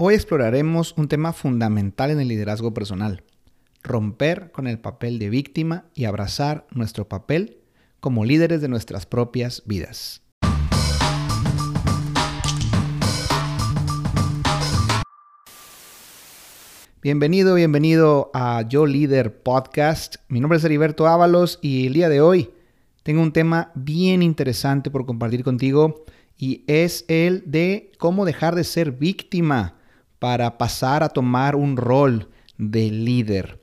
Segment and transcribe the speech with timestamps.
[0.00, 3.24] Hoy exploraremos un tema fundamental en el liderazgo personal,
[3.82, 7.58] romper con el papel de víctima y abrazar nuestro papel
[7.98, 10.22] como líderes de nuestras propias vidas.
[17.02, 20.18] Bienvenido, bienvenido a Yo Líder Podcast.
[20.28, 22.52] Mi nombre es Heriberto Ábalos y el día de hoy
[23.02, 26.04] tengo un tema bien interesante por compartir contigo
[26.36, 29.74] y es el de cómo dejar de ser víctima
[30.18, 33.62] para pasar a tomar un rol de líder.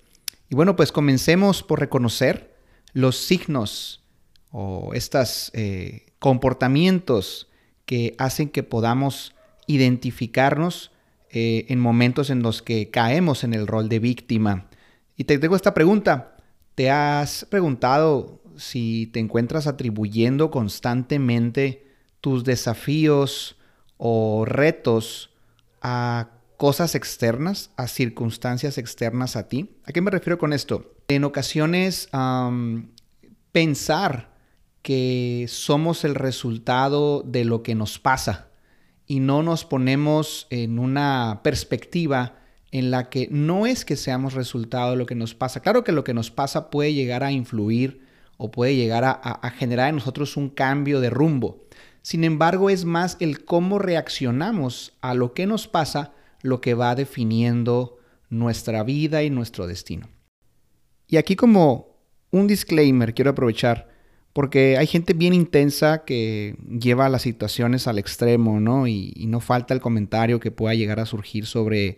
[0.50, 2.56] Y bueno, pues comencemos por reconocer
[2.94, 4.04] los signos
[4.52, 7.50] o estos eh, comportamientos
[7.86, 9.36] que hacen que podamos
[9.68, 10.92] identificarnos
[11.30, 14.68] eh, en momentos en los que caemos en el rol de víctima.
[15.18, 16.38] Y te tengo esta pregunta.
[16.76, 21.86] ¿Te has preguntado si te encuentras atribuyendo constantemente
[22.22, 23.58] tus desafíos
[23.98, 25.32] o retos
[25.82, 29.76] a cosas externas, a circunstancias externas a ti.
[29.86, 30.94] ¿A qué me refiero con esto?
[31.08, 32.10] En ocasiones
[33.52, 34.36] pensar
[34.82, 38.50] que somos el resultado de lo que nos pasa
[39.08, 42.40] y no nos ponemos en una perspectiva
[42.72, 45.62] en la que no es que seamos resultado de lo que nos pasa.
[45.62, 48.02] Claro que lo que nos pasa puede llegar a influir
[48.38, 51.64] o puede llegar a, generar en nosotros un cambio de rumbo.
[52.02, 56.12] Sin embargo, es más el cómo reaccionamos a lo que nos pasa
[56.46, 57.98] lo que va definiendo
[58.30, 60.08] nuestra vida y nuestro destino.
[61.08, 61.96] Y aquí como
[62.32, 63.90] un disclaimer quiero aprovechar,
[64.34, 68.88] porque hay gente bien intensa que lleva las situaciones al extremo, ¿no?
[68.88, 71.98] Y, no falta el comentario que pueda llegar a surgir sobre,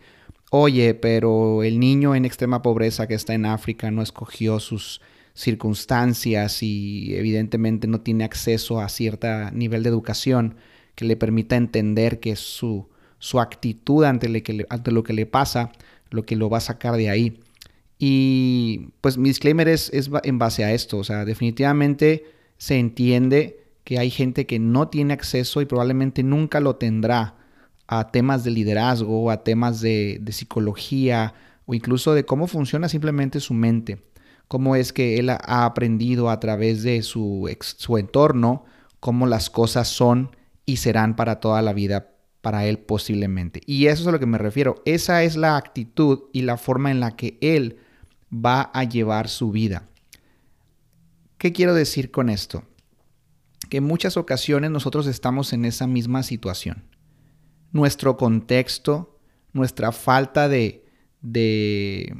[0.51, 5.01] oye, pero el niño en extrema pobreza que está en África no escogió sus
[5.33, 10.55] circunstancias y evidentemente no tiene acceso a cierto nivel de educación
[10.95, 12.87] que le permita entender que su,
[13.19, 15.71] su actitud ante, lo que le pasa,
[16.09, 17.39] lo que lo va a sacar de ahí.
[17.99, 22.25] Y pues mi disclaimer es, en base a esto, o sea, definitivamente
[22.57, 27.35] se entiende que hay gente que no tiene acceso y probablemente nunca lo tendrá
[27.87, 31.33] a temas de liderazgo, a temas de, de psicología
[31.65, 34.03] o incluso de cómo funciona simplemente su mente,
[34.47, 38.65] cómo es que él ha aprendido a través de su, su entorno,
[38.99, 43.61] cómo las cosas son y serán para toda la vida para él posiblemente.
[43.65, 44.81] Y eso es a lo que me refiero.
[44.85, 47.79] Esa es la actitud y la forma en la que él
[48.33, 49.87] va a llevar su vida.
[51.37, 52.63] ¿Qué quiero decir con esto?
[53.69, 56.83] Que en muchas ocasiones nosotros estamos en esa misma situación.
[57.71, 59.19] Nuestro contexto,
[59.53, 60.85] nuestra falta de,
[61.21, 62.15] de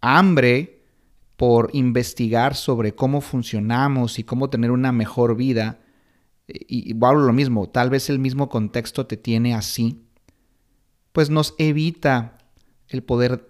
[0.00, 0.82] hambre
[1.36, 5.80] por investigar sobre cómo funcionamos y cómo tener una mejor vida,
[6.46, 10.04] y, y lo mismo, tal vez el mismo contexto te tiene así,
[11.12, 12.38] pues nos evita
[12.88, 13.48] el poder,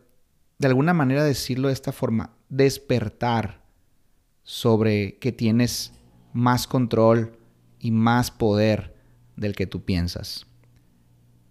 [0.58, 3.64] de alguna manera decirlo de esta forma, despertar
[4.42, 5.92] sobre que tienes
[6.32, 7.38] más control
[7.80, 8.94] y más poder
[9.36, 10.46] del que tú piensas.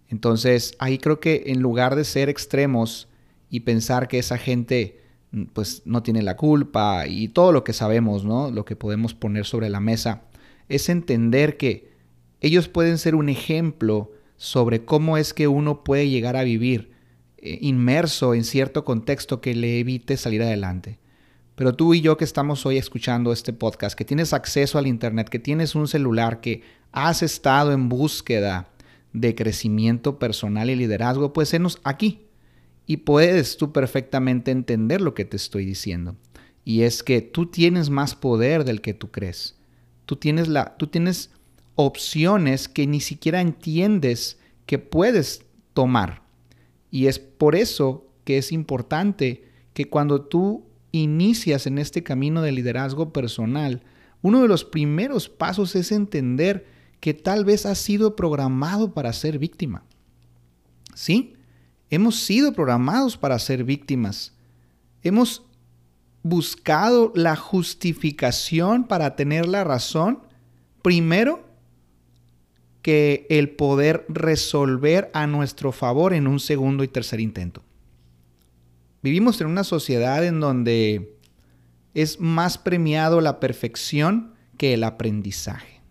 [0.08, 3.08] Entonces, ahí creo que en lugar de ser extremos
[3.50, 5.00] y pensar que esa gente
[5.52, 8.50] pues no tiene la culpa y todo lo que sabemos, ¿no?
[8.52, 10.22] Lo que podemos poner sobre la mesa,
[10.68, 11.92] es entender que
[12.40, 16.92] ellos pueden ser un ejemplo sobre cómo es que uno puede llegar a vivir
[17.38, 20.98] eh, inmerso en cierto contexto que le evite salir adelante.
[21.54, 25.28] Pero tú y yo que estamos hoy escuchando este podcast, que tienes acceso al Internet,
[25.28, 28.68] que tienes un celular, que has estado en búsqueda
[29.12, 32.24] de crecimiento personal y liderazgo, pues enos aquí
[32.86, 36.16] y puedes tú perfectamente entender lo que te estoy diciendo.
[36.64, 39.56] Y es que tú tienes más poder del que tú crees.
[40.06, 41.30] Tú tienes, la, tú tienes
[41.74, 46.22] opciones que ni siquiera entiendes que puedes tomar.
[46.90, 52.52] Y es por eso que es importante que cuando tú inicias en este camino de
[52.52, 53.82] liderazgo personal,
[54.22, 56.66] uno de los primeros pasos es entender
[57.00, 59.84] que tal vez has sido programado para ser víctima.
[60.94, 61.34] ¿Sí?
[61.90, 64.32] Hemos sido programados para ser víctimas.
[65.02, 65.42] Hemos
[66.24, 70.20] buscado la justificación para tener la razón,
[70.82, 71.44] primero
[72.80, 77.62] que el poder resolver a nuestro favor en un segundo y tercer intento.
[79.02, 81.14] Vivimos en una sociedad en donde
[81.92, 85.82] es más premiado la perfección que el aprendizaje.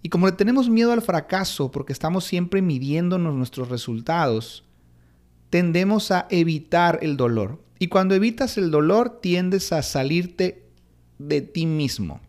[0.00, 4.62] Y como le tenemos miedo al fracaso porque estamos siempre midiéndonos nuestros resultados,
[5.50, 7.64] tendemos a evitar el dolor.
[7.80, 10.68] Y cuando evitas el dolor tiendes a salirte
[11.18, 12.20] de ti mismo.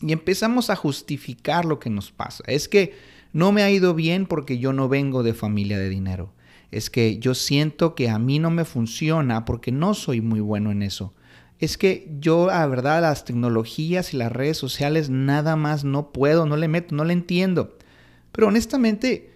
[0.00, 2.42] Y empezamos a justificar lo que nos pasa.
[2.46, 2.94] Es que
[3.32, 6.32] no me ha ido bien porque yo no vengo de familia de dinero.
[6.70, 10.70] Es que yo siento que a mí no me funciona porque no soy muy bueno
[10.70, 11.14] en eso.
[11.58, 16.46] Es que yo, la verdad, las tecnologías y las redes sociales nada más no puedo,
[16.46, 17.76] no le meto, no le entiendo.
[18.32, 19.34] Pero honestamente,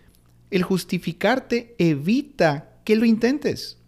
[0.51, 3.79] el justificarte evita que lo intentes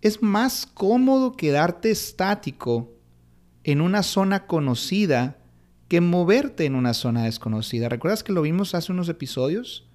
[0.00, 2.93] es más cómodo quedarte estático
[3.64, 5.38] en una zona conocida
[5.88, 7.88] que moverte en una zona desconocida.
[7.88, 9.88] ¿Recuerdas que lo vimos hace unos episodios?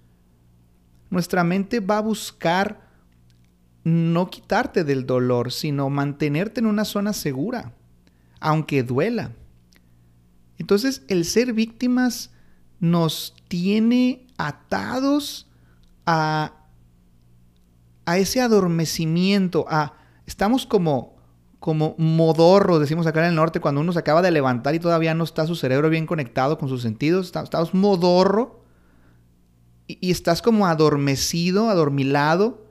[1.10, 2.90] Nuestra mente va a buscar
[3.84, 7.74] no quitarte del dolor, sino mantenerte en una zona segura,
[8.40, 9.32] aunque duela.
[10.58, 12.32] Entonces el ser víctimas
[12.80, 15.48] nos tiene atados
[16.06, 16.66] a,
[18.06, 19.94] a ese adormecimiento, a
[20.26, 21.19] estamos como,
[21.60, 25.14] como modorros, decimos acá en el norte, cuando uno se acaba de levantar y todavía
[25.14, 28.64] no está su cerebro bien conectado con sus sentidos, estamos modorro
[29.88, 32.66] y, y estás como adormecido, adormilado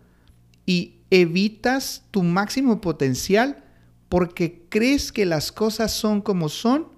[0.64, 3.64] y evitas tu máximo potencial
[4.08, 6.88] porque crees que las cosas son como son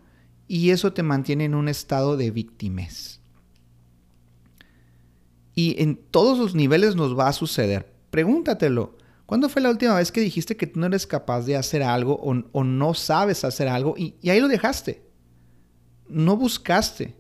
[0.47, 3.21] y eso te mantiene en un estado de víctimas.
[5.55, 7.93] Y en todos los niveles nos va a suceder.
[8.11, 8.97] Pregúntatelo.
[9.31, 12.17] ¿Cuándo fue la última vez que dijiste que tú no eres capaz de hacer algo
[12.17, 15.05] o, no sabes hacer algo y, ahí lo dejaste?
[16.09, 17.15] No buscaste.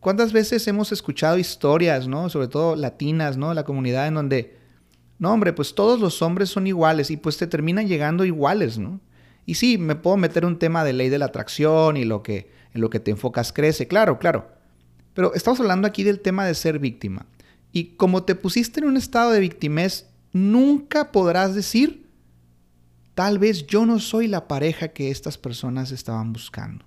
[0.00, 2.28] ¿Cuántas veces hemos escuchado historias, ¿no?
[2.28, 3.54] Sobre todo latinas, ¿no?
[3.54, 4.58] La comunidad en donde,
[5.18, 9.00] no, hombre, pues todos los hombres son iguales y pues te terminan llegando iguales, ¿no?
[9.46, 12.50] Y sí, me puedo meter un tema de ley de la atracción y lo que
[12.74, 14.46] en lo que te enfocas crece, claro, claro.
[15.14, 17.24] Pero estamos hablando aquí del tema de ser víctima.
[17.72, 22.10] Y como te pusiste en un estado de victimez, nunca podrás decir,
[23.14, 26.84] tal vez yo no soy la pareja que estas personas estaban buscando.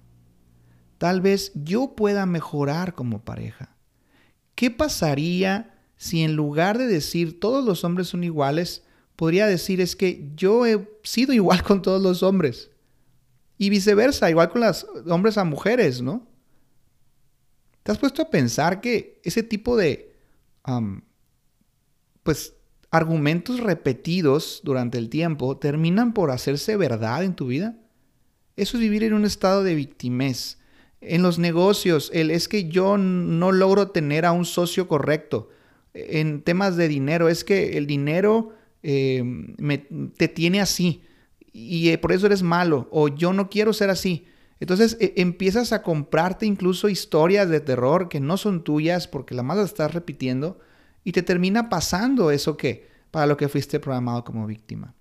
[0.97, 3.75] Tal vez yo pueda mejorar como pareja.
[4.55, 8.83] ¿Qué pasaría si en lugar de decir todos los hombres son iguales,
[9.15, 12.71] podría decir es que yo he sido igual con todos los hombres?
[13.57, 16.27] Y viceversa, igual con los hombres a mujeres, ¿no?
[17.83, 20.17] ¿Te has puesto a pensar que ese tipo de,
[22.23, 22.54] pues,
[22.95, 27.75] argumentos repetidos durante el tiempo terminan por hacerse verdad en tu vida?
[28.55, 30.59] Eso es vivir en un estado de victimez.
[31.01, 35.49] En los negocios, el es que yo no logro tener a un socio correcto.
[35.93, 39.23] En temas de dinero, es que el dinero eh,
[40.17, 41.01] te tiene así
[41.55, 44.25] y eh, por eso eres malo o yo no quiero ser así.
[44.59, 49.41] Entonces e, empiezas a comprarte incluso historias de terror que no son tuyas porque la
[49.41, 50.59] más las estás repitiendo
[51.05, 54.93] y te termina pasando eso que para lo que fuiste programado como víctima.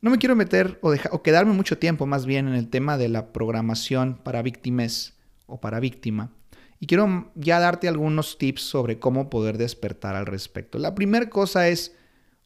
[0.00, 3.32] No me quiero meter o, quedarme mucho tiempo más bien en el tema de la
[3.32, 5.12] programación para víctimas
[5.46, 6.32] o para víctima.
[6.80, 10.78] Y quiero ya darte algunos tips sobre cómo poder despertar al respecto.
[10.78, 11.94] La primera cosa es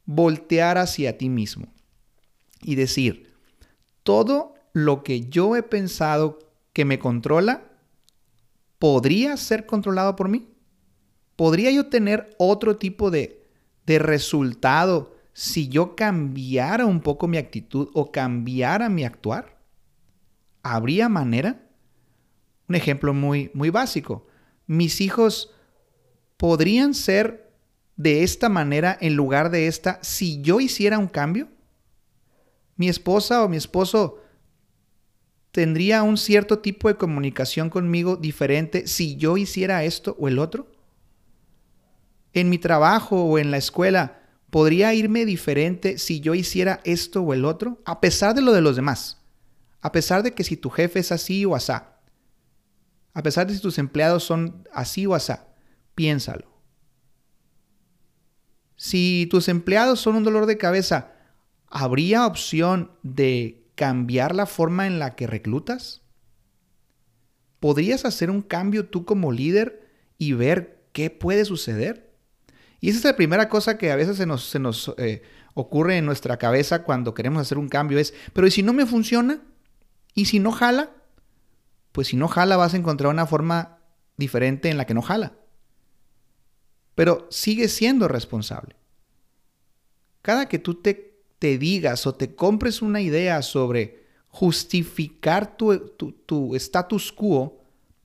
[0.05, 1.73] voltear hacia ti mismo
[2.61, 3.33] y decir,
[4.03, 6.41] todo lo que yo he pensado
[6.73, 7.63] que me controla,
[8.81, 10.49] ¿podría ser controlado por mí?
[11.37, 13.45] ¿Podría yo tener otro tipo de,
[13.87, 19.59] de resultado si yo cambiara un poco mi actitud o cambiara mi actuar?
[20.63, 21.61] ¿Habría manera?
[22.69, 24.27] Un ejemplo muy, muy básico.
[24.67, 25.53] Mis hijos
[26.37, 27.53] podrían ser
[27.97, 31.49] de esta manera en lugar de esta si yo hiciera un cambio.
[32.77, 34.21] Mi esposa o mi esposo
[35.51, 40.74] tendría un cierto tipo de comunicación conmigo diferente si yo hiciera esto o el otro
[42.35, 47.33] en mi trabajo o en la escuela, ¿podría irme diferente si yo hiciera esto o
[47.33, 47.81] el otro?
[47.85, 49.19] A pesar de lo de los demás.
[49.81, 52.01] A pesar de que si tu jefe es así o asá.
[53.15, 55.47] A pesar de si tus empleados son así o asá.
[55.95, 56.53] Piénsalo.
[58.77, 61.13] Si tus empleados son un dolor de cabeza,
[61.69, 66.03] ¿habría opción de cambiar la forma en la que reclutas?
[67.61, 69.89] ¿Podrías hacer un cambio tú como líder
[70.19, 72.04] y ver qué puede suceder?
[72.85, 75.23] Y esa es la primera cosa que a veces se nos, se nos eh,
[75.55, 78.85] ocurre en nuestra cabeza cuando queremos hacer un cambio es, pero ¿y si no me
[78.85, 79.41] funciona?
[80.13, 80.91] ¿Y si no jala?
[81.93, 83.79] Pues si no jala vas a encontrar una forma
[84.19, 85.33] diferente en la que no jala.
[86.95, 88.77] Pero sigue siendo responsable.
[90.21, 95.75] Cada que tú te, te digas o te compres una idea sobre justificar tu,
[96.27, 97.63] tu status quo,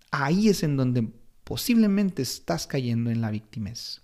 [0.10, 1.06] ahí es en donde
[1.44, 4.04] posiblemente estás cayendo en la victimez.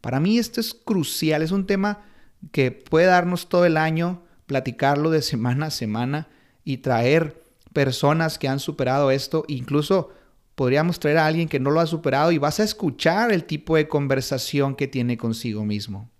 [0.00, 2.04] Para mí esto es crucial, es un tema
[2.52, 6.28] que puede darnos todo el año, platicarlo de semana a semana
[6.64, 10.10] y traer personas que han superado esto, incluso
[10.54, 13.76] podríamos traer a alguien que no lo ha superado y vas a escuchar el tipo
[13.76, 16.10] de conversación que tiene consigo mismo.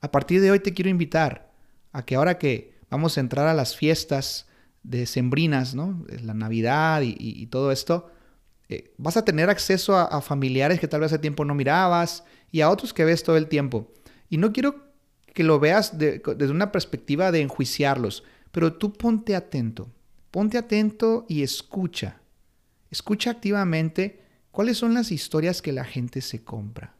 [0.00, 1.52] A partir de hoy te quiero invitar
[1.92, 4.48] a que ahora que vamos a entrar a las fiestas
[4.82, 6.04] de sembrinas, ¿no?
[6.22, 8.10] La Navidad y, todo esto,
[8.68, 12.24] eh, vas a tener acceso a, a, familiares que tal vez hace tiempo no mirabas
[12.50, 13.92] y a otros que ves todo el tiempo.
[14.28, 14.88] Y no quiero
[15.34, 19.88] que lo veas desde una perspectiva de enjuiciarlos, pero tú ponte atento,
[20.30, 22.20] ponte atento y escucha.
[22.90, 26.94] Escucha activamente cuáles son las historias que la gente se compra.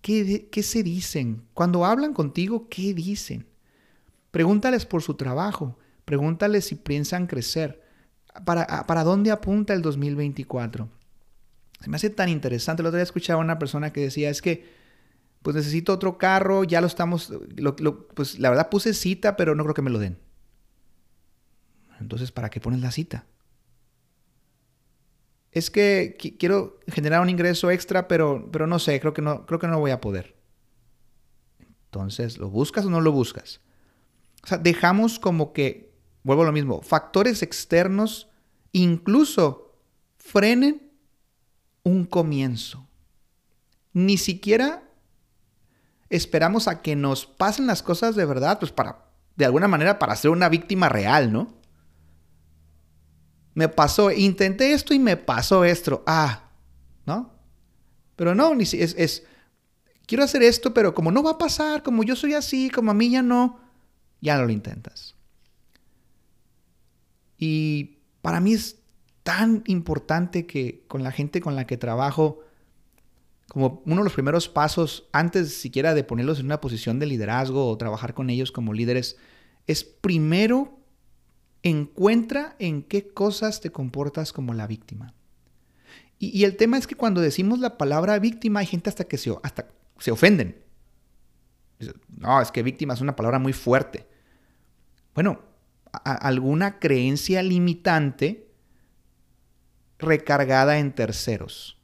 [0.00, 1.42] ¿Qué, qué se dicen?
[1.52, 3.46] Cuando hablan contigo, ¿qué dicen?
[4.30, 7.82] Pregúntales por su trabajo, pregúntales si piensan crecer.
[8.44, 10.88] ¿Para, ¿Para dónde apunta el 2024?
[11.80, 12.82] Se me hace tan interesante.
[12.82, 14.80] El otro día escuchaba a una persona que decía, es que
[15.42, 17.32] pues necesito otro carro, ya lo estamos,
[18.14, 20.18] pues la verdad puse cita, pero no creo que me lo den.
[21.98, 23.26] Entonces, ¿para qué pones la cita?
[25.50, 29.58] Es que quiero generar un ingreso extra, pero, pero no sé, creo que no, creo
[29.58, 30.36] que no voy a poder.
[31.86, 33.60] Entonces, ¿lo buscas o no lo buscas?
[34.44, 38.28] O sea, dejamos como que, vuelvo a lo mismo, factores externos
[38.72, 39.74] incluso
[40.18, 40.89] frenen
[41.82, 42.86] un comienzo.
[43.92, 44.82] Ni siquiera
[46.08, 49.06] esperamos a que nos pasen las cosas de verdad, pues para,
[49.36, 51.54] de alguna manera, para ser una víctima real, ¿no?
[53.54, 56.02] Me pasó, intenté esto y me pasó esto.
[56.06, 56.50] Ah,
[57.06, 57.32] ¿no?
[58.16, 59.24] Pero no, ni es, es,
[60.06, 62.94] quiero hacer esto, pero como no va a pasar, como yo soy así, como a
[62.94, 63.60] mí ya no,
[64.20, 65.14] ya no lo intentas.
[67.36, 68.79] Y para mí es
[69.30, 72.40] tan importante que con la gente con la que trabajo,
[73.48, 77.68] como uno de los primeros pasos antes siquiera de ponerlos en una posición de liderazgo
[77.68, 79.18] o trabajar con ellos como líderes,
[79.68, 80.80] es primero
[81.62, 85.14] encuentra en qué cosas te comportas como la víctima.
[86.18, 89.32] Y, el tema es que cuando decimos la palabra víctima hay gente hasta que se,
[89.44, 89.68] hasta
[90.00, 90.60] se ofenden.
[92.08, 94.08] No, es que víctima es una palabra muy fuerte.
[95.14, 95.40] Bueno,
[96.02, 98.49] alguna creencia limitante
[100.00, 101.78] recargada en terceros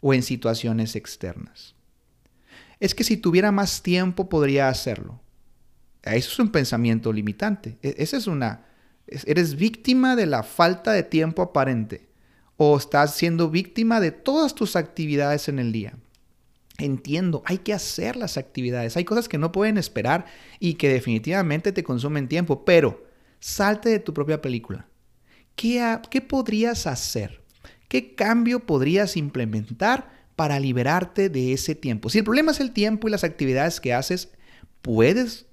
[0.00, 1.74] o en situaciones externas.
[2.80, 5.20] Es que si tuviera más tiempo podría hacerlo.
[6.02, 7.78] Eso es un pensamiento limitante.
[7.82, 8.66] E, esa es una...
[9.06, 12.08] Eres víctima de la falta de tiempo aparente
[12.56, 15.94] o estás siendo víctima de todas tus actividades en el día.
[16.78, 18.96] Entiendo, hay que hacer las actividades.
[18.96, 20.26] Hay cosas que no pueden esperar
[20.58, 23.06] y que definitivamente te consumen tiempo, pero
[23.40, 24.88] salte de tu propia película.
[25.56, 27.42] ¿Qué, podrías hacer?
[27.88, 32.10] ¿Qué cambio podrías implementar para liberarte de ese tiempo?
[32.10, 34.30] Si el problema es el tiempo y las actividades que haces,
[34.82, 35.46] ¿puedes,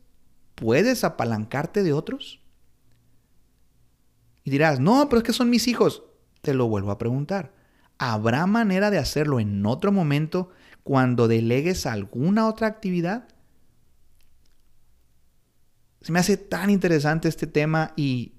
[0.55, 2.41] puedes apalancarte de otros?
[4.43, 6.03] Y dirás, no, pero es que son mis hijos.
[6.41, 7.53] Te lo vuelvo a preguntar.
[7.97, 10.49] ¿Habrá manera de hacerlo en otro momento
[10.83, 13.29] cuando delegues alguna otra actividad?
[16.01, 18.32] Se me hace tan interesante este tema y,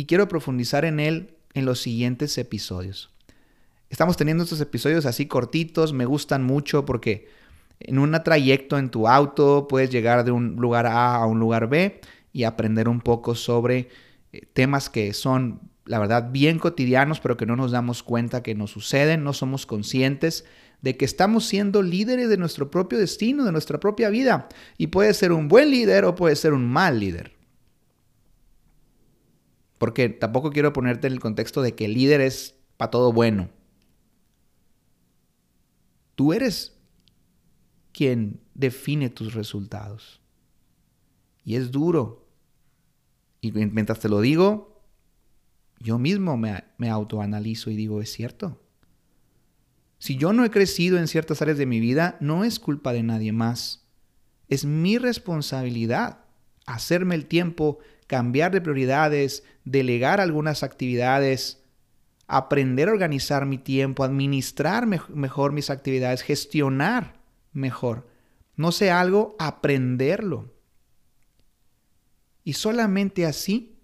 [0.00, 3.10] y quiero profundizar en él en los siguientes episodios.
[3.90, 7.28] Estamos teniendo estos episodios así cortitos, me gustan mucho porque
[7.80, 11.68] en un trayecto en tu auto puedes llegar de un lugar A a un lugar
[11.68, 12.00] B
[12.32, 13.90] y aprender un poco sobre
[14.32, 18.54] eh, temas que son, la verdad, bien cotidianos, pero que no nos damos cuenta que
[18.54, 20.46] nos suceden, no somos conscientes
[20.80, 24.48] de que estamos siendo líderes de nuestro propio destino, de nuestra propia vida.
[24.78, 27.38] Y puede ser un buen líder o puede ser un mal líder.
[29.80, 33.48] Porque tampoco quiero ponerte en el contexto de que el líder es para todo bueno.
[36.16, 36.76] Tú eres
[37.90, 40.20] quien define tus resultados.
[41.46, 42.28] Y es duro.
[43.40, 44.82] Y mientras te lo digo,
[45.78, 48.60] yo mismo me, autoanalizo y digo, es cierto.
[49.98, 53.02] Si yo no he crecido en ciertas áreas de mi vida, no es culpa de
[53.02, 53.86] nadie más.
[54.48, 56.26] Es mi responsabilidad
[56.66, 57.78] hacerme el tiempo,
[58.10, 61.62] cambiar de prioridades, delegar algunas actividades,
[62.26, 67.20] aprender a organizar mi tiempo, administrar mejor mis actividades, gestionar
[67.52, 68.08] mejor.
[68.56, 70.52] No sé algo, aprenderlo.
[72.42, 73.78] Y solamente así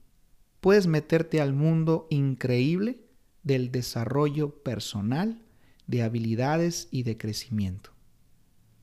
[0.61, 2.99] puedes meterte al mundo increíble
[3.45, 5.41] del desarrollo personal,
[5.87, 7.93] de habilidades y de crecimiento.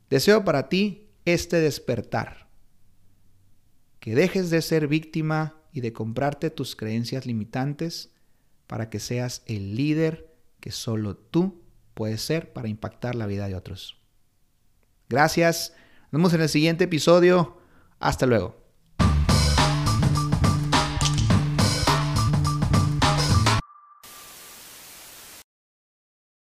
[0.10, 2.48] Deseo para ti este despertar.
[4.04, 8.12] Que dejes de ser víctima y de comprarte tus creencias limitantes
[8.68, 11.62] para que seas el líder que solo tú
[11.94, 13.98] puedes ser para impactar la vida de otros.
[15.08, 15.74] Gracias.
[16.12, 17.58] Nos vemos en el siguiente episodio.
[17.98, 18.63] Hasta luego.